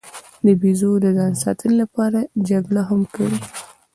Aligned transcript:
بیزو 0.59 0.91
د 1.03 1.05
ځان 1.17 1.33
ساتنې 1.43 1.75
لپاره 1.81 2.19
جګړه 2.49 2.81
هم 2.89 3.01
کوي. 3.15 3.39